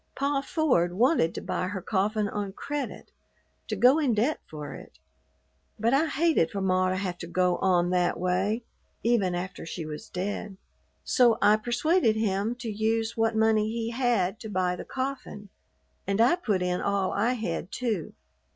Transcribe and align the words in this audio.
"Pa 0.15 0.41
Ford 0.41 0.93
wanted 0.95 1.35
to 1.35 1.41
buy 1.41 1.67
her 1.67 1.79
coffin 1.79 2.27
on 2.27 2.53
credit, 2.53 3.11
to 3.67 3.75
go 3.75 3.99
in 3.99 4.15
debt 4.15 4.39
for 4.47 4.73
it, 4.73 4.97
but 5.79 5.93
I 5.93 6.07
hated 6.07 6.49
for 6.49 6.59
ma 6.59 6.89
to 6.89 6.95
have 6.95 7.19
to 7.19 7.27
go 7.27 7.57
on 7.57 7.91
that 7.91 8.19
way 8.19 8.63
even 9.03 9.35
after 9.35 9.63
she 9.63 9.85
was 9.85 10.09
dead; 10.09 10.57
so 11.03 11.37
I 11.39 11.55
persuaded 11.55 12.15
him 12.15 12.55
to 12.55 12.71
use 12.71 13.15
what 13.15 13.35
money 13.35 13.69
he 13.69 13.91
had 13.91 14.39
to 14.39 14.49
buy 14.49 14.75
the 14.75 14.85
coffin, 14.85 15.49
and 16.07 16.19
I 16.19 16.35
put 16.35 16.63
in 16.63 16.81
all 16.81 17.11
I 17.11 17.33
had, 17.33 17.71
too. 17.71 18.13